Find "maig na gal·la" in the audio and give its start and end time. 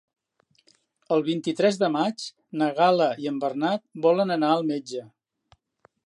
1.95-3.09